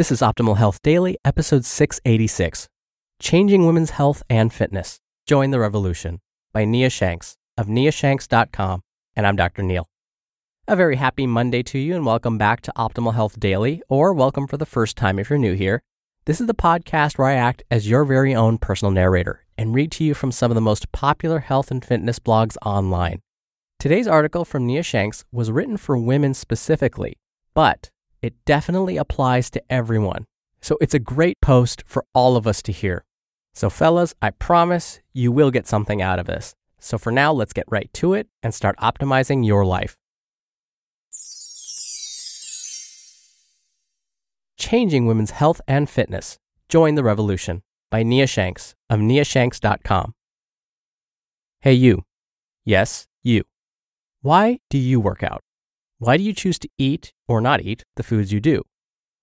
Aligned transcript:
This 0.00 0.10
is 0.10 0.22
Optimal 0.22 0.56
Health 0.56 0.80
Daily, 0.80 1.18
episode 1.26 1.66
686 1.66 2.68
Changing 3.18 3.66
Women's 3.66 3.90
Health 3.90 4.22
and 4.30 4.50
Fitness. 4.50 4.98
Join 5.26 5.50
the 5.50 5.60
Revolution 5.60 6.20
by 6.54 6.64
Nia 6.64 6.88
Shanks 6.88 7.36
of 7.58 7.66
niashanks.com. 7.66 8.80
And 9.14 9.26
I'm 9.26 9.36
Dr. 9.36 9.62
Neal. 9.62 9.86
A 10.66 10.74
very 10.74 10.96
happy 10.96 11.26
Monday 11.26 11.62
to 11.64 11.78
you, 11.78 11.94
and 11.94 12.06
welcome 12.06 12.38
back 12.38 12.62
to 12.62 12.72
Optimal 12.78 13.12
Health 13.12 13.38
Daily, 13.38 13.82
or 13.90 14.14
welcome 14.14 14.46
for 14.46 14.56
the 14.56 14.64
first 14.64 14.96
time 14.96 15.18
if 15.18 15.28
you're 15.28 15.38
new 15.38 15.52
here. 15.52 15.82
This 16.24 16.40
is 16.40 16.46
the 16.46 16.54
podcast 16.54 17.18
where 17.18 17.28
I 17.28 17.34
act 17.34 17.62
as 17.70 17.90
your 17.90 18.06
very 18.06 18.34
own 18.34 18.56
personal 18.56 18.92
narrator 18.92 19.44
and 19.58 19.74
read 19.74 19.92
to 19.92 20.04
you 20.04 20.14
from 20.14 20.32
some 20.32 20.50
of 20.50 20.54
the 20.54 20.62
most 20.62 20.90
popular 20.92 21.40
health 21.40 21.70
and 21.70 21.84
fitness 21.84 22.18
blogs 22.18 22.56
online. 22.64 23.20
Today's 23.78 24.08
article 24.08 24.46
from 24.46 24.66
Nia 24.66 24.82
Shanks 24.82 25.26
was 25.30 25.50
written 25.50 25.76
for 25.76 25.98
women 25.98 26.32
specifically, 26.32 27.18
but 27.52 27.90
it 28.22 28.34
definitely 28.44 28.96
applies 28.96 29.50
to 29.50 29.62
everyone. 29.70 30.26
So 30.60 30.76
it's 30.80 30.94
a 30.94 30.98
great 30.98 31.40
post 31.40 31.82
for 31.86 32.04
all 32.14 32.36
of 32.36 32.46
us 32.46 32.62
to 32.62 32.72
hear. 32.72 33.04
So, 33.54 33.68
fellas, 33.68 34.14
I 34.22 34.30
promise 34.30 35.00
you 35.12 35.32
will 35.32 35.50
get 35.50 35.66
something 35.66 36.00
out 36.00 36.18
of 36.18 36.26
this. 36.26 36.54
So, 36.78 36.98
for 36.98 37.10
now, 37.10 37.32
let's 37.32 37.52
get 37.52 37.64
right 37.68 37.92
to 37.94 38.14
it 38.14 38.28
and 38.42 38.54
start 38.54 38.76
optimizing 38.78 39.44
your 39.44 39.64
life. 39.64 39.96
Changing 44.56 45.06
Women's 45.06 45.32
Health 45.32 45.60
and 45.66 45.88
Fitness. 45.90 46.38
Join 46.68 46.94
the 46.94 47.02
Revolution 47.02 47.62
by 47.90 48.02
Nia 48.02 48.26
Shanks 48.26 48.74
of 48.88 49.00
niashanks.com. 49.00 50.14
Hey, 51.60 51.72
you. 51.72 52.04
Yes, 52.64 53.06
you. 53.22 53.44
Why 54.22 54.60
do 54.68 54.78
you 54.78 55.00
work 55.00 55.22
out? 55.22 55.42
Why 56.00 56.16
do 56.16 56.22
you 56.22 56.32
choose 56.32 56.58
to 56.60 56.68
eat 56.78 57.12
or 57.28 57.42
not 57.42 57.60
eat 57.60 57.84
the 57.96 58.02
foods 58.02 58.32
you 58.32 58.40
do? 58.40 58.62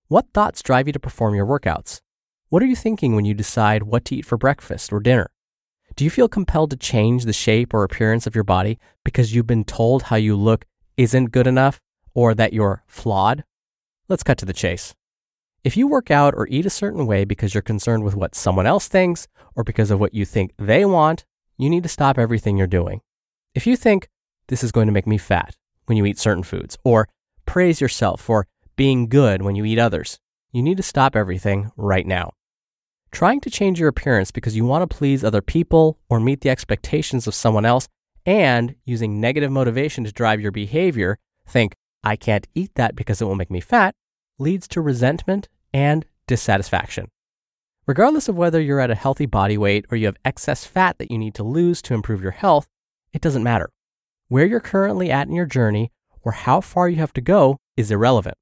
What 0.09 0.27
thoughts 0.31 0.61
drive 0.61 0.85
you 0.85 0.93
to 0.93 0.99
perform 0.99 1.33
your 1.33 1.47
workouts? 1.47 2.01
What 2.49 2.61
are 2.61 2.67
you 2.67 2.75
thinking 2.75 3.15
when 3.15 3.25
you 3.25 3.33
decide 3.33 3.81
what 3.81 4.05
to 4.05 4.17
eat 4.17 4.27
for 4.27 4.37
breakfast 4.37 4.93
or 4.93 4.99
dinner? 4.99 5.31
Do 5.95 6.03
you 6.03 6.11
feel 6.11 6.27
compelled 6.27 6.69
to 6.69 6.77
change 6.77 7.25
the 7.25 7.33
shape 7.33 7.73
or 7.73 7.83
appearance 7.83 8.27
of 8.27 8.35
your 8.35 8.43
body 8.43 8.77
because 9.03 9.33
you've 9.33 9.47
been 9.47 9.63
told 9.63 10.03
how 10.03 10.17
you 10.17 10.35
look 10.35 10.65
isn't 10.97 11.31
good 11.31 11.47
enough 11.47 11.81
or 12.13 12.35
that 12.35 12.53
you're 12.53 12.83
flawed? 12.85 13.43
Let's 14.07 14.21
cut 14.21 14.37
to 14.37 14.45
the 14.45 14.53
chase. 14.53 14.93
If 15.63 15.77
you 15.77 15.87
work 15.87 16.11
out 16.11 16.35
or 16.35 16.47
eat 16.47 16.67
a 16.67 16.69
certain 16.69 17.07
way 17.07 17.25
because 17.25 17.55
you're 17.55 17.63
concerned 17.63 18.03
with 18.03 18.15
what 18.15 18.35
someone 18.35 18.67
else 18.67 18.87
thinks 18.87 19.27
or 19.55 19.63
because 19.63 19.89
of 19.89 19.99
what 19.99 20.13
you 20.13 20.25
think 20.25 20.51
they 20.59 20.85
want, 20.85 21.25
you 21.57 21.71
need 21.71 21.81
to 21.81 21.89
stop 21.89 22.19
everything 22.19 22.55
you're 22.55 22.67
doing. 22.67 23.01
If 23.55 23.65
you 23.65 23.75
think, 23.75 24.09
this 24.47 24.63
is 24.63 24.71
going 24.71 24.85
to 24.85 24.93
make 24.93 25.07
me 25.07 25.17
fat, 25.17 25.55
when 25.87 25.97
you 25.97 26.05
eat 26.05 26.19
certain 26.19 26.43
foods, 26.43 26.77
or 26.83 27.09
praise 27.45 27.81
yourself 27.81 28.21
for 28.21 28.47
being 28.75 29.09
good 29.09 29.41
when 29.41 29.55
you 29.55 29.65
eat 29.65 29.79
others. 29.79 30.19
You 30.51 30.61
need 30.61 30.77
to 30.77 30.83
stop 30.83 31.15
everything 31.15 31.71
right 31.75 32.05
now. 32.05 32.33
Trying 33.11 33.41
to 33.41 33.49
change 33.49 33.79
your 33.79 33.89
appearance 33.89 34.31
because 34.31 34.55
you 34.55 34.65
want 34.65 34.87
to 34.89 34.95
please 34.95 35.23
other 35.23 35.41
people 35.41 35.99
or 36.09 36.19
meet 36.19 36.41
the 36.41 36.49
expectations 36.49 37.25
of 37.25 37.35
someone 37.35 37.65
else 37.65 37.87
and 38.25 38.75
using 38.85 39.19
negative 39.19 39.51
motivation 39.51 40.03
to 40.03 40.11
drive 40.11 40.41
your 40.41 40.51
behavior, 40.51 41.17
think, 41.47 41.73
I 42.03 42.15
can't 42.15 42.47
eat 42.53 42.75
that 42.75 42.95
because 42.95 43.21
it 43.21 43.25
will 43.25 43.35
make 43.35 43.49
me 43.49 43.61
fat, 43.61 43.95
leads 44.37 44.67
to 44.69 44.81
resentment 44.81 45.47
and 45.73 46.05
dissatisfaction. 46.27 47.07
Regardless 47.85 48.27
of 48.27 48.37
whether 48.37 48.61
you're 48.61 48.81
at 48.81 48.91
a 48.91 48.95
healthy 48.95 49.25
body 49.25 49.57
weight 49.57 49.85
or 49.89 49.97
you 49.97 50.07
have 50.07 50.17
excess 50.25 50.65
fat 50.65 50.97
that 50.97 51.09
you 51.09 51.17
need 51.17 51.33
to 51.35 51.43
lose 51.43 51.81
to 51.83 51.93
improve 51.93 52.21
your 52.21 52.31
health, 52.31 52.67
it 53.13 53.21
doesn't 53.21 53.43
matter. 53.43 53.69
Where 54.29 54.45
you're 54.45 54.59
currently 54.59 55.09
at 55.09 55.27
in 55.27 55.33
your 55.33 55.45
journey 55.45 55.91
or 56.21 56.33
how 56.33 56.59
far 56.59 56.89
you 56.89 56.97
have 56.97 57.13
to 57.13 57.21
go 57.21 57.57
is 57.77 57.91
irrelevant. 57.91 58.35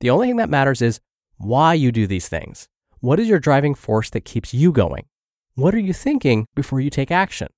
The 0.00 0.08
only 0.08 0.28
thing 0.28 0.36
that 0.36 0.48
matters 0.48 0.80
is 0.80 1.00
why 1.36 1.74
you 1.74 1.92
do 1.92 2.06
these 2.06 2.28
things. 2.28 2.68
What 3.00 3.20
is 3.20 3.28
your 3.28 3.38
driving 3.38 3.74
force 3.74 4.08
that 4.10 4.24
keeps 4.24 4.54
you 4.54 4.72
going? 4.72 5.04
What 5.54 5.74
are 5.74 5.78
you 5.78 5.92
thinking 5.92 6.46
before 6.54 6.80
you 6.80 6.88
take 6.88 7.10
action? 7.10 7.48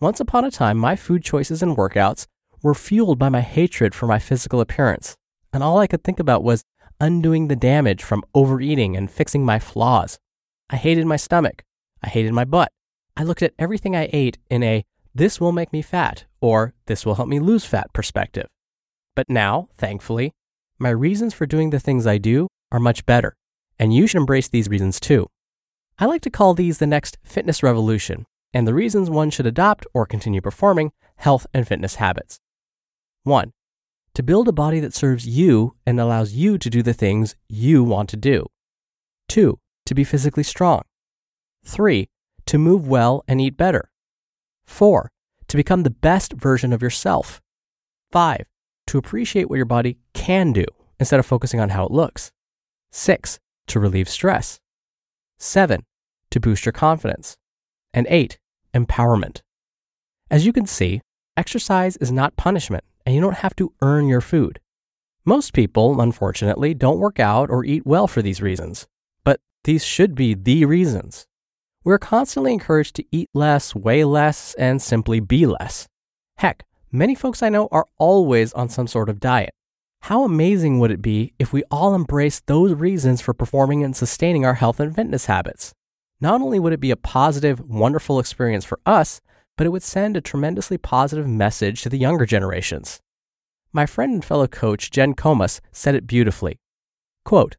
Once 0.00 0.20
upon 0.20 0.44
a 0.44 0.50
time, 0.50 0.78
my 0.78 0.94
food 0.94 1.24
choices 1.24 1.62
and 1.62 1.76
workouts 1.76 2.26
were 2.62 2.74
fueled 2.74 3.18
by 3.18 3.28
my 3.28 3.40
hatred 3.40 3.94
for 3.94 4.06
my 4.06 4.20
physical 4.20 4.60
appearance, 4.60 5.16
and 5.52 5.62
all 5.62 5.78
I 5.78 5.88
could 5.88 6.04
think 6.04 6.20
about 6.20 6.44
was 6.44 6.62
undoing 7.00 7.48
the 7.48 7.56
damage 7.56 8.04
from 8.04 8.22
overeating 8.32 8.96
and 8.96 9.10
fixing 9.10 9.44
my 9.44 9.58
flaws. 9.58 10.18
I 10.70 10.76
hated 10.76 11.06
my 11.06 11.16
stomach. 11.16 11.64
I 12.02 12.08
hated 12.08 12.32
my 12.32 12.44
butt. 12.44 12.70
I 13.16 13.24
looked 13.24 13.42
at 13.42 13.54
everything 13.58 13.96
I 13.96 14.08
ate 14.12 14.38
in 14.48 14.62
a 14.62 14.84
this 15.14 15.40
will 15.40 15.52
make 15.52 15.72
me 15.72 15.82
fat 15.82 16.24
or 16.40 16.74
this 16.86 17.06
will 17.06 17.14
help 17.14 17.28
me 17.28 17.38
lose 17.38 17.64
fat 17.64 17.92
perspective. 17.92 18.46
But 19.14 19.28
now, 19.28 19.68
thankfully, 19.76 20.32
my 20.78 20.90
reasons 20.90 21.34
for 21.34 21.46
doing 21.46 21.70
the 21.70 21.80
things 21.80 22.06
I 22.06 22.18
do 22.18 22.48
are 22.70 22.80
much 22.80 23.06
better, 23.06 23.36
and 23.78 23.94
you 23.94 24.06
should 24.06 24.18
embrace 24.18 24.48
these 24.48 24.68
reasons 24.68 24.98
too. 24.98 25.28
I 25.98 26.06
like 26.06 26.22
to 26.22 26.30
call 26.30 26.54
these 26.54 26.78
the 26.78 26.86
next 26.86 27.18
fitness 27.22 27.62
revolution 27.62 28.26
and 28.54 28.66
the 28.66 28.74
reasons 28.74 29.08
one 29.08 29.30
should 29.30 29.46
adopt 29.46 29.86
or 29.94 30.06
continue 30.06 30.40
performing 30.40 30.92
health 31.16 31.46
and 31.54 31.66
fitness 31.66 31.96
habits. 31.96 32.38
1. 33.24 33.52
To 34.14 34.22
build 34.22 34.48
a 34.48 34.52
body 34.52 34.80
that 34.80 34.94
serves 34.94 35.26
you 35.26 35.74
and 35.86 35.98
allows 35.98 36.32
you 36.32 36.58
to 36.58 36.68
do 36.68 36.82
the 36.82 36.92
things 36.92 37.34
you 37.48 37.82
want 37.82 38.08
to 38.10 38.16
do. 38.16 38.46
2. 39.28 39.58
To 39.86 39.94
be 39.94 40.04
physically 40.04 40.42
strong. 40.42 40.82
3. 41.64 42.08
To 42.46 42.58
move 42.58 42.86
well 42.86 43.24
and 43.26 43.40
eat 43.40 43.56
better. 43.56 43.90
4. 44.72 45.10
To 45.48 45.56
become 45.56 45.82
the 45.82 45.90
best 45.90 46.32
version 46.32 46.72
of 46.72 46.82
yourself. 46.82 47.40
5. 48.10 48.46
To 48.88 48.98
appreciate 48.98 49.48
what 49.48 49.56
your 49.56 49.66
body 49.66 49.98
can 50.14 50.52
do 50.52 50.64
instead 50.98 51.20
of 51.20 51.26
focusing 51.26 51.60
on 51.60 51.68
how 51.68 51.84
it 51.86 51.92
looks. 51.92 52.32
6. 52.90 53.38
To 53.68 53.80
relieve 53.80 54.08
stress. 54.08 54.60
7. 55.38 55.84
To 56.30 56.40
boost 56.40 56.64
your 56.64 56.72
confidence. 56.72 57.36
And 57.92 58.06
8. 58.08 58.38
Empowerment. 58.74 59.42
As 60.30 60.46
you 60.46 60.52
can 60.52 60.66
see, 60.66 61.02
exercise 61.36 61.96
is 61.98 62.10
not 62.10 62.36
punishment 62.36 62.84
and 63.04 63.14
you 63.14 63.20
don't 63.20 63.36
have 63.36 63.54
to 63.56 63.72
earn 63.82 64.08
your 64.08 64.20
food. 64.20 64.58
Most 65.24 65.52
people, 65.52 66.00
unfortunately, 66.00 66.74
don't 66.74 66.98
work 66.98 67.20
out 67.20 67.50
or 67.50 67.64
eat 67.64 67.86
well 67.86 68.06
for 68.08 68.22
these 68.22 68.42
reasons, 68.42 68.86
but 69.24 69.40
these 69.64 69.84
should 69.84 70.14
be 70.14 70.34
the 70.34 70.64
reasons. 70.64 71.26
We're 71.84 71.98
constantly 71.98 72.52
encouraged 72.52 72.94
to 72.96 73.04
eat 73.10 73.28
less, 73.34 73.74
weigh 73.74 74.04
less, 74.04 74.54
and 74.54 74.80
simply 74.80 75.18
be 75.18 75.46
less. 75.46 75.88
Heck, 76.36 76.64
many 76.92 77.16
folks 77.16 77.42
I 77.42 77.48
know 77.48 77.68
are 77.72 77.86
always 77.98 78.52
on 78.52 78.68
some 78.68 78.86
sort 78.86 79.08
of 79.08 79.18
diet. 79.18 79.50
How 80.02 80.22
amazing 80.24 80.78
would 80.78 80.92
it 80.92 81.02
be 81.02 81.32
if 81.38 81.52
we 81.52 81.64
all 81.70 81.94
embraced 81.94 82.46
those 82.46 82.74
reasons 82.74 83.20
for 83.20 83.34
performing 83.34 83.82
and 83.82 83.96
sustaining 83.96 84.44
our 84.44 84.54
health 84.54 84.78
and 84.78 84.94
fitness 84.94 85.26
habits? 85.26 85.72
Not 86.20 86.40
only 86.40 86.60
would 86.60 86.72
it 86.72 86.80
be 86.80 86.92
a 86.92 86.96
positive, 86.96 87.60
wonderful 87.60 88.20
experience 88.20 88.64
for 88.64 88.78
us, 88.86 89.20
but 89.56 89.66
it 89.66 89.70
would 89.70 89.82
send 89.82 90.16
a 90.16 90.20
tremendously 90.20 90.78
positive 90.78 91.26
message 91.26 91.82
to 91.82 91.88
the 91.88 91.98
younger 91.98 92.26
generations. 92.26 93.00
My 93.72 93.86
friend 93.86 94.12
and 94.14 94.24
fellow 94.24 94.46
coach 94.46 94.90
Jen 94.90 95.14
Comas 95.14 95.60
said 95.72 95.94
it 95.96 96.06
beautifully. 96.06 96.58
Quote, 97.24 97.56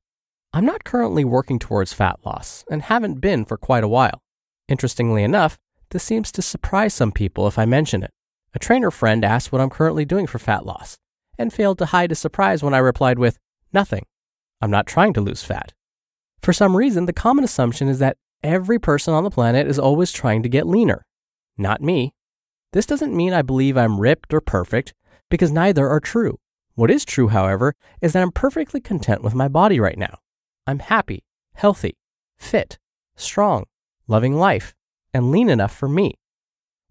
I'm 0.56 0.66
not 0.66 0.84
currently 0.84 1.26
working 1.26 1.58
towards 1.58 1.94
fat 1.94 2.20
loss 2.24 2.64
and 2.70 2.84
haven't 2.84 3.20
been 3.20 3.44
for 3.44 3.58
quite 3.58 3.84
a 3.84 3.88
while. 3.88 4.22
Interestingly 4.68 5.24
enough, 5.24 5.58
this 5.90 6.04
seems 6.04 6.32
to 6.32 6.44
surprise 6.44 6.94
some 6.94 7.12
people 7.12 7.48
if 7.48 7.58
I 7.58 7.66
mention 7.66 8.04
it. 8.04 8.12
A 8.54 8.60
trainer 8.60 8.92
friend 8.92 9.26
asked 9.26 9.52
what 9.52 9.62
I'm 9.62 9.72
currently 9.72 10.06
doing 10.06 10.28
for 10.28 10.38
fat 10.38 10.64
loss 10.64 11.00
and 11.40 11.52
failed 11.52 11.80
to 11.80 11.88
hide 11.88 12.12
his 12.12 12.20
surprise 12.20 12.62
when 12.62 12.76
I 12.76 12.78
replied 12.78 13.18
with, 13.18 13.40
Nothing. 13.74 14.06
I'm 14.62 14.70
not 14.70 14.86
trying 14.86 15.14
to 15.14 15.22
lose 15.22 15.42
fat. 15.42 15.74
For 16.44 16.54
some 16.54 16.78
reason, 16.78 17.08
the 17.08 17.14
common 17.14 17.44
assumption 17.44 17.88
is 17.88 17.98
that 17.98 18.18
every 18.44 18.78
person 18.78 19.16
on 19.16 19.24
the 19.24 19.32
planet 19.32 19.66
is 19.66 19.80
always 19.80 20.12
trying 20.12 20.44
to 20.44 20.50
get 20.50 20.68
leaner. 20.68 21.04
Not 21.58 21.82
me. 21.82 22.14
This 22.74 22.86
doesn't 22.86 23.16
mean 23.16 23.34
I 23.34 23.42
believe 23.42 23.76
I'm 23.76 24.00
ripped 24.00 24.32
or 24.36 24.42
perfect, 24.42 24.94
because 25.32 25.52
neither 25.52 25.90
are 25.90 26.00
true. 26.00 26.38
What 26.76 26.92
is 26.92 27.06
true, 27.06 27.30
however, 27.30 27.74
is 28.02 28.14
that 28.14 28.22
I'm 28.22 28.32
perfectly 28.32 28.82
content 28.82 29.24
with 29.24 29.34
my 29.34 29.48
body 29.48 29.80
right 29.80 29.98
now. 29.98 30.20
I'm 30.66 30.80
happy, 30.80 31.24
healthy, 31.56 31.98
fit, 32.38 32.80
strong, 33.16 33.66
loving 34.08 34.36
life, 34.36 34.74
and 35.14 35.30
lean 35.30 35.50
enough 35.50 35.76
for 35.76 35.90
me. 35.90 36.16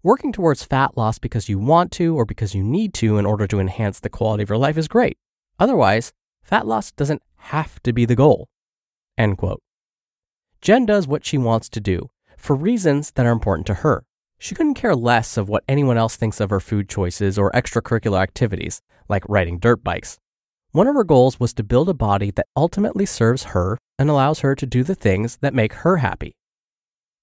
Working 0.03 0.31
towards 0.31 0.63
fat 0.63 0.95
loss 0.95 1.17
because 1.17 1.49
you 1.49 1.57
want 1.57 1.91
to 1.93 2.15
or 2.15 2.25
because 2.25 2.53
you 2.53 2.61
need 2.61 2.93
to 2.95 3.17
in 3.17 3.25
order 3.25 3.47
to 3.47 3.59
enhance 3.59 3.99
the 3.99 4.09
quality 4.09 4.43
of 4.43 4.49
your 4.49 4.57
life 4.57 4.77
is 4.77 4.87
great. 4.87 5.17
Otherwise, 5.59 6.13
fat 6.43 6.67
loss 6.67 6.91
doesn't 6.91 7.23
have 7.37 7.81
to 7.83 7.93
be 7.93 8.05
the 8.05 8.15
goal. 8.15 8.47
End 9.17 9.37
quote. 9.37 9.61
Jen 10.61 10.85
does 10.85 11.07
what 11.07 11.25
she 11.25 11.37
wants 11.37 11.67
to 11.69 11.79
do 11.79 12.09
for 12.37 12.55
reasons 12.55 13.11
that 13.11 13.25
are 13.25 13.31
important 13.31 13.65
to 13.67 13.75
her. 13.75 14.05
She 14.37 14.55
couldn't 14.55 14.73
care 14.73 14.95
less 14.95 15.37
of 15.37 15.49
what 15.49 15.63
anyone 15.67 15.97
else 15.97 16.15
thinks 16.15 16.39
of 16.39 16.49
her 16.49 16.59
food 16.59 16.89
choices 16.89 17.39
or 17.39 17.51
extracurricular 17.51 18.21
activities, 18.21 18.81
like 19.07 19.23
riding 19.29 19.57
dirt 19.57 19.83
bikes. 19.83 20.19
One 20.73 20.87
of 20.87 20.95
her 20.95 21.03
goals 21.03 21.39
was 21.39 21.53
to 21.53 21.63
build 21.63 21.87
a 21.87 21.93
body 21.93 22.31
that 22.31 22.47
ultimately 22.57 23.05
serves 23.05 23.43
her 23.43 23.77
and 23.99 24.09
allows 24.09 24.39
her 24.39 24.55
to 24.55 24.65
do 24.65 24.83
the 24.83 24.95
things 24.95 25.37
that 25.37 25.53
make 25.53 25.73
her 25.73 25.97
happy. 25.97 26.35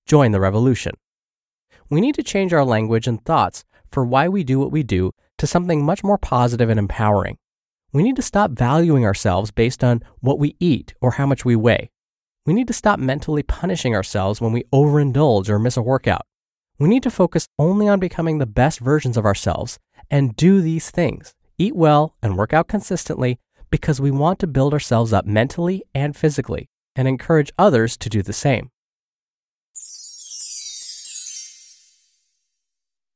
Join 0.07 0.31
the 0.31 0.39
revolution. 0.39 0.95
We 1.91 2.01
need 2.01 2.15
to 2.15 2.23
change 2.23 2.53
our 2.53 2.65
language 2.65 3.09
and 3.09 3.25
thoughts 3.25 3.65
for 3.91 4.05
why 4.05 4.29
we 4.29 4.45
do 4.45 4.61
what 4.61 4.71
we 4.71 4.85
do 4.85 5.11
to 5.39 5.49
something 5.49 5.85
much 5.85 6.05
more 6.05 6.17
positive 6.17 6.71
and 6.71 6.79
empowering. 6.79 7.39
We 7.93 8.05
need 8.05 8.15
to 8.15 8.23
stop 8.23 8.53
valuing 8.53 9.05
ourselves 9.05 9.51
based 9.51 9.83
on 9.83 10.05
what 10.21 10.39
we 10.39 10.55
eat 10.61 10.95
or 11.01 11.11
how 11.11 11.27
much 11.27 11.45
we 11.45 11.57
weigh. 11.57 11.91
We 12.47 12.53
need 12.53 12.69
to 12.69 12.73
stop 12.73 13.01
mentally 13.01 13.43
punishing 13.43 13.97
ourselves 13.97 14.41
when 14.41 14.53
we 14.53 14.63
overindulge 14.73 15.49
or 15.49 15.59
miss 15.59 15.77
a 15.77 15.83
workout. 15.83 16.23
We 16.79 16.89
need 16.89 17.03
to 17.03 17.11
focus 17.11 17.49
only 17.59 17.89
on 17.89 17.99
becoming 17.99 18.39
the 18.39 18.47
best 18.47 18.79
versions 18.79 19.17
of 19.17 19.27
ourselves 19.27 19.81
and 20.09 20.37
do 20.37 20.61
these 20.61 20.91
things 20.91 21.35
eat 21.61 21.77
well 21.77 22.17
and 22.23 22.37
work 22.37 22.53
out 22.53 22.69
consistently 22.69 23.39
because 23.71 24.01
we 24.01 24.11
want 24.11 24.39
to 24.39 24.47
build 24.47 24.73
ourselves 24.73 25.13
up 25.13 25.27
mentally 25.27 25.85
and 25.95 26.17
physically 26.17 26.69
and 26.97 27.07
encourage 27.07 27.53
others 27.59 27.97
to 27.99 28.09
do 28.09 28.23
the 28.23 28.33
same. 28.33 28.71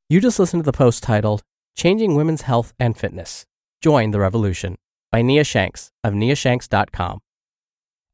You 0.07 0.21
just 0.21 0.37
listened 0.37 0.63
to 0.63 0.71
the 0.71 0.77
post 0.77 1.01
titled 1.01 1.41
Changing 1.75 2.15
Women's 2.15 2.43
Health 2.43 2.73
and 2.79 2.95
Fitness 2.95 3.45
Join 3.81 4.11
the 4.11 4.19
Revolution 4.19 4.77
by 5.11 5.21
Nia 5.21 5.43
Shanks 5.43 5.91
of 6.03 6.13
niashanks.com. 6.13 7.19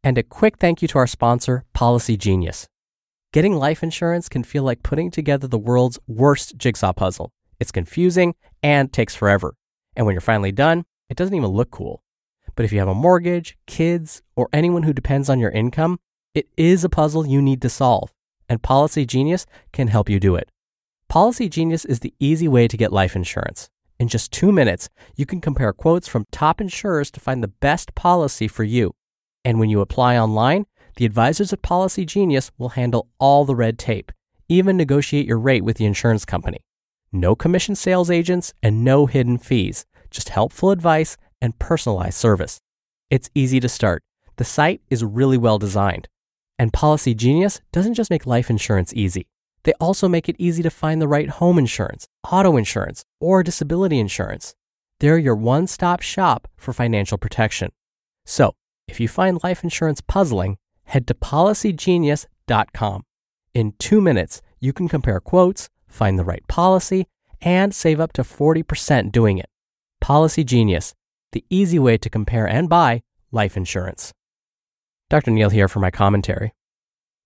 And 0.04 0.18
a 0.18 0.24
quick 0.24 0.58
thank 0.58 0.82
you 0.82 0.88
to 0.88 0.98
our 0.98 1.08
sponsor, 1.08 1.66
Policy 1.74 2.18
Genius. 2.18 2.68
Getting 3.34 3.56
life 3.56 3.84
insurance 3.84 4.30
can 4.30 4.44
feel 4.44 4.64
like 4.64 4.84
putting 4.84 5.12
together 5.12 5.48
the 5.48 5.60
world's 5.60 6.00
worst 6.08 6.58
jigsaw 6.58 6.92
puzzle. 6.92 7.32
It's 7.60 7.72
confusing 7.72 8.36
and 8.64 8.92
takes 8.92 9.16
forever. 9.16 9.54
And 9.96 10.06
when 10.06 10.14
you're 10.14 10.22
finally 10.22 10.52
done, 10.52 10.86
it 11.10 11.18
doesn't 11.18 11.36
even 11.36 11.50
look 11.50 11.72
cool. 11.72 12.04
But 12.56 12.66
if 12.66 12.72
you 12.72 12.80
have 12.80 12.88
a 12.88 12.96
mortgage, 12.96 13.58
kids, 13.68 14.22
or 14.36 14.50
anyone 14.54 14.84
who 14.84 14.94
depends 14.94 15.30
on 15.30 15.40
your 15.40 15.52
income, 15.52 16.00
it 16.34 16.48
is 16.58 16.84
a 16.84 16.90
puzzle 16.90 17.26
you 17.26 17.42
need 17.42 17.62
to 17.62 17.70
solve. 17.70 18.14
And 18.48 18.62
Policy 18.62 19.06
Genius 19.06 19.46
can 19.72 19.88
help 19.88 20.10
you 20.10 20.20
do 20.20 20.36
it. 20.36 20.52
Policy 21.10 21.50
Genius 21.50 21.86
is 21.86 22.00
the 22.00 22.14
easy 22.20 22.48
way 22.48 22.68
to 22.68 22.78
get 22.78 22.94
life 22.94 23.16
insurance. 23.16 23.70
In 24.00 24.08
just 24.08 24.32
two 24.32 24.52
minutes, 24.52 24.90
you 25.16 25.26
can 25.26 25.42
compare 25.42 25.74
quotes 25.74 26.08
from 26.08 26.26
top 26.32 26.60
insurers 26.60 27.12
to 27.12 27.20
find 27.20 27.44
the 27.44 27.48
best 27.48 27.94
policy 27.96 28.48
for 28.48 28.64
you. 28.64 28.96
And 29.44 29.60
when 29.60 29.70
you 29.70 29.82
apply 29.82 30.18
online, 30.18 30.66
the 30.96 31.06
advisors 31.06 31.54
at 31.54 31.62
Policy 31.62 32.06
Genius 32.06 32.52
will 32.58 32.70
handle 32.70 33.10
all 33.20 33.46
the 33.46 33.56
red 33.56 33.78
tape, 33.78 34.12
even 34.50 34.78
negotiate 34.78 35.28
your 35.28 35.40
rate 35.40 35.64
with 35.64 35.78
the 35.78 35.86
insurance 35.86 36.26
company. 36.26 36.60
No 37.14 37.36
commission 37.36 37.76
sales 37.76 38.10
agents 38.10 38.54
and 38.64 38.86
no 38.86 39.06
hidden 39.06 39.38
fees, 39.38 39.86
just 40.10 40.30
helpful 40.30 40.72
advice 40.72 41.18
and 41.42 41.58
personalized 41.60 42.16
service. 42.18 42.62
It's 43.10 43.30
easy 43.36 43.60
to 43.60 43.68
start. 43.68 44.02
The 44.38 44.46
site 44.46 44.82
is 44.90 45.04
really 45.04 45.38
well 45.38 45.60
designed. 45.60 46.08
And 46.58 46.72
Policy 46.72 47.14
Genius 47.14 47.60
doesn't 47.74 47.96
just 47.96 48.10
make 48.10 48.26
life 48.26 48.50
insurance 48.50 48.94
easy. 48.94 49.28
They 49.64 49.74
also 49.74 50.08
make 50.08 50.30
it 50.30 50.38
easy 50.40 50.64
to 50.64 50.70
find 50.70 51.02
the 51.02 51.08
right 51.08 51.30
home 51.30 51.58
insurance, 51.58 52.08
auto 52.32 52.56
insurance, 52.56 53.04
or 53.20 53.44
disability 53.44 54.00
insurance. 54.00 54.56
They're 55.00 55.18
your 55.18 55.36
one 55.36 55.68
stop 55.68 56.02
shop 56.02 56.48
for 56.56 56.72
financial 56.72 57.18
protection. 57.18 57.72
So, 58.26 58.54
if 58.88 59.00
you 59.00 59.08
find 59.08 59.44
life 59.44 59.64
insurance 59.64 60.00
puzzling, 60.00 60.58
head 60.86 61.08
to 61.08 61.14
policygenius.com. 61.14 63.04
In 63.54 63.74
two 63.80 64.00
minutes, 64.00 64.42
you 64.60 64.72
can 64.72 64.88
compare 64.88 65.20
quotes, 65.20 65.70
find 65.92 66.18
the 66.18 66.24
right 66.24 66.46
policy, 66.48 67.08
and 67.42 67.74
save 67.74 68.00
up 68.00 68.14
to 68.14 68.24
40% 68.24 69.12
doing 69.12 69.38
it. 69.38 69.50
Policy 70.00 70.44
Genius, 70.44 70.94
the 71.32 71.46
easy 71.50 71.80
way 71.80 71.98
to 71.98 72.10
compare 72.10 72.48
and 72.48 72.70
buy 72.70 73.02
life 73.32 73.56
insurance. 73.56 74.14
Dr. 75.10 75.32
Neal 75.32 75.50
here 75.50 75.68
for 75.68 75.80
my 75.80 75.92
commentary. 75.92 76.54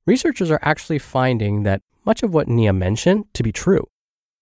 Researchers 0.05 0.51
are 0.51 0.59
actually 0.61 0.99
finding 0.99 1.63
that 1.63 1.81
much 2.05 2.23
of 2.23 2.33
what 2.33 2.47
Nia 2.47 2.73
mentioned 2.73 3.25
to 3.33 3.43
be 3.43 3.51
true. 3.51 3.87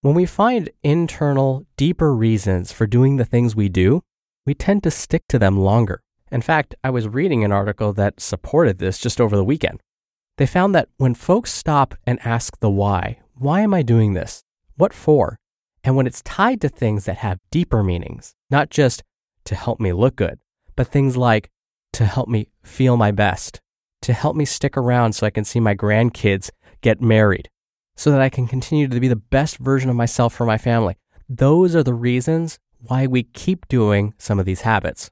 When 0.01 0.15
we 0.15 0.25
find 0.25 0.69
internal, 0.83 1.65
deeper 1.77 2.13
reasons 2.13 2.73
for 2.73 2.85
doing 2.85 3.15
the 3.15 3.25
things 3.25 3.55
we 3.55 3.69
do, 3.69 4.01
we 4.45 4.53
tend 4.53 4.83
to 4.83 4.91
stick 4.91 5.23
to 5.29 5.39
them 5.39 5.57
longer. 5.57 6.01
In 6.29 6.41
fact, 6.41 6.75
I 6.83 6.89
was 6.89 7.07
reading 7.07 7.43
an 7.43 7.53
article 7.53 7.93
that 7.93 8.19
supported 8.19 8.79
this 8.79 8.97
just 8.97 9.21
over 9.21 9.37
the 9.37 9.43
weekend. 9.45 9.79
They 10.37 10.45
found 10.45 10.75
that 10.75 10.89
when 10.97 11.13
folks 11.13 11.53
stop 11.53 11.95
and 12.05 12.19
ask 12.25 12.59
the 12.59 12.69
why, 12.69 13.19
why 13.43 13.59
am 13.59 13.73
I 13.73 13.81
doing 13.81 14.13
this? 14.13 14.41
What 14.77 14.93
for? 14.93 15.37
And 15.83 15.97
when 15.97 16.07
it's 16.07 16.21
tied 16.21 16.61
to 16.61 16.69
things 16.69 17.03
that 17.05 17.17
have 17.17 17.39
deeper 17.51 17.83
meanings, 17.83 18.35
not 18.49 18.69
just 18.69 19.03
to 19.43 19.55
help 19.55 19.81
me 19.81 19.91
look 19.91 20.15
good, 20.15 20.39
but 20.77 20.87
things 20.87 21.17
like 21.17 21.49
to 21.91 22.05
help 22.05 22.29
me 22.29 22.47
feel 22.63 22.95
my 22.95 23.11
best, 23.11 23.59
to 24.03 24.13
help 24.13 24.37
me 24.37 24.45
stick 24.45 24.77
around 24.77 25.11
so 25.11 25.27
I 25.27 25.29
can 25.29 25.43
see 25.43 25.59
my 25.59 25.75
grandkids 25.75 26.51
get 26.79 27.01
married, 27.01 27.49
so 27.97 28.11
that 28.11 28.21
I 28.21 28.29
can 28.29 28.47
continue 28.47 28.87
to 28.87 28.99
be 28.99 29.09
the 29.09 29.17
best 29.17 29.57
version 29.57 29.89
of 29.89 29.97
myself 29.97 30.33
for 30.33 30.45
my 30.45 30.57
family. 30.57 30.95
Those 31.27 31.75
are 31.75 31.83
the 31.83 31.93
reasons 31.93 32.59
why 32.79 33.07
we 33.07 33.23
keep 33.23 33.67
doing 33.67 34.13
some 34.17 34.39
of 34.39 34.45
these 34.45 34.61
habits. 34.61 35.11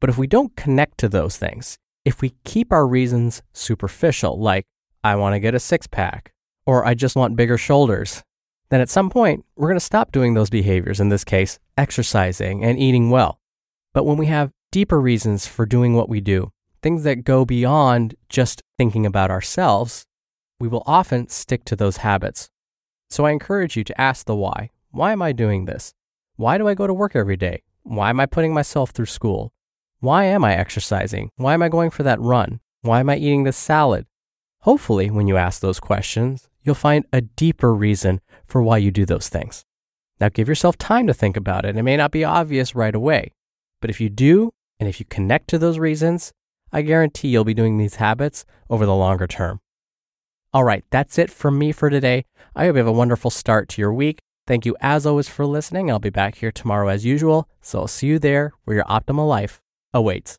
But 0.00 0.10
if 0.10 0.18
we 0.18 0.26
don't 0.26 0.56
connect 0.56 0.98
to 0.98 1.08
those 1.08 1.36
things, 1.36 1.78
if 2.04 2.20
we 2.20 2.34
keep 2.44 2.72
our 2.72 2.86
reasons 2.86 3.42
superficial, 3.52 4.40
like, 4.40 4.64
I 5.04 5.14
want 5.14 5.34
to 5.34 5.40
get 5.40 5.54
a 5.54 5.60
six 5.60 5.86
pack, 5.86 6.32
or 6.70 6.86
I 6.86 6.94
just 6.94 7.16
want 7.16 7.34
bigger 7.34 7.58
shoulders, 7.58 8.22
then 8.68 8.80
at 8.80 8.88
some 8.88 9.10
point, 9.10 9.44
we're 9.56 9.66
going 9.66 9.74
to 9.74 9.84
stop 9.84 10.12
doing 10.12 10.34
those 10.34 10.50
behaviors, 10.50 11.00
in 11.00 11.08
this 11.08 11.24
case, 11.24 11.58
exercising 11.76 12.62
and 12.62 12.78
eating 12.78 13.10
well. 13.10 13.40
But 13.92 14.04
when 14.06 14.16
we 14.16 14.26
have 14.26 14.52
deeper 14.70 15.00
reasons 15.00 15.48
for 15.48 15.66
doing 15.66 15.94
what 15.94 16.08
we 16.08 16.20
do, 16.20 16.52
things 16.80 17.02
that 17.02 17.24
go 17.24 17.44
beyond 17.44 18.14
just 18.28 18.62
thinking 18.78 19.04
about 19.04 19.32
ourselves, 19.32 20.06
we 20.60 20.68
will 20.68 20.84
often 20.86 21.28
stick 21.28 21.64
to 21.64 21.74
those 21.74 21.96
habits. 21.96 22.50
So 23.08 23.26
I 23.26 23.32
encourage 23.32 23.76
you 23.76 23.82
to 23.82 24.00
ask 24.00 24.24
the 24.26 24.36
why. 24.36 24.70
Why 24.92 25.10
am 25.10 25.22
I 25.22 25.32
doing 25.32 25.64
this? 25.64 25.92
Why 26.36 26.56
do 26.56 26.68
I 26.68 26.74
go 26.74 26.86
to 26.86 26.94
work 26.94 27.16
every 27.16 27.36
day? 27.36 27.64
Why 27.82 28.10
am 28.10 28.20
I 28.20 28.26
putting 28.26 28.54
myself 28.54 28.90
through 28.90 29.06
school? 29.06 29.52
Why 29.98 30.26
am 30.26 30.44
I 30.44 30.54
exercising? 30.54 31.32
Why 31.34 31.54
am 31.54 31.62
I 31.64 31.68
going 31.68 31.90
for 31.90 32.04
that 32.04 32.20
run? 32.20 32.60
Why 32.82 33.00
am 33.00 33.10
I 33.10 33.16
eating 33.16 33.42
this 33.42 33.56
salad? 33.56 34.06
Hopefully, 34.60 35.10
when 35.10 35.26
you 35.26 35.36
ask 35.36 35.60
those 35.60 35.80
questions, 35.80 36.49
you'll 36.62 36.74
find 36.74 37.04
a 37.12 37.20
deeper 37.20 37.74
reason 37.74 38.20
for 38.46 38.62
why 38.62 38.78
you 38.78 38.90
do 38.90 39.04
those 39.04 39.28
things. 39.28 39.64
Now, 40.20 40.28
give 40.28 40.48
yourself 40.48 40.76
time 40.76 41.06
to 41.06 41.14
think 41.14 41.36
about 41.36 41.64
it. 41.64 41.76
It 41.76 41.82
may 41.82 41.96
not 41.96 42.10
be 42.10 42.24
obvious 42.24 42.74
right 42.74 42.94
away, 42.94 43.32
but 43.80 43.90
if 43.90 44.00
you 44.00 44.08
do, 44.10 44.52
and 44.78 44.88
if 44.88 45.00
you 45.00 45.06
connect 45.06 45.48
to 45.48 45.58
those 45.58 45.78
reasons, 45.78 46.32
I 46.72 46.82
guarantee 46.82 47.28
you'll 47.28 47.44
be 47.44 47.54
doing 47.54 47.78
these 47.78 47.96
habits 47.96 48.44
over 48.68 48.86
the 48.86 48.94
longer 48.94 49.26
term. 49.26 49.60
All 50.52 50.64
right, 50.64 50.84
that's 50.90 51.18
it 51.18 51.30
from 51.30 51.58
me 51.58 51.72
for 51.72 51.90
today. 51.90 52.24
I 52.54 52.66
hope 52.66 52.74
you 52.74 52.78
have 52.78 52.86
a 52.86 52.92
wonderful 52.92 53.30
start 53.30 53.68
to 53.70 53.82
your 53.82 53.92
week. 53.92 54.18
Thank 54.46 54.66
you 54.66 54.76
as 54.80 55.06
always 55.06 55.28
for 55.28 55.46
listening. 55.46 55.90
I'll 55.90 56.00
be 56.00 56.10
back 56.10 56.36
here 56.36 56.50
tomorrow 56.50 56.88
as 56.88 57.04
usual, 57.04 57.48
so 57.60 57.80
I'll 57.80 57.88
see 57.88 58.08
you 58.08 58.18
there 58.18 58.52
where 58.64 58.76
your 58.76 58.84
optimal 58.86 59.28
life 59.28 59.60
awaits. 59.94 60.28